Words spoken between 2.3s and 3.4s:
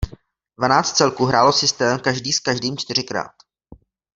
s každým čtyřikrát.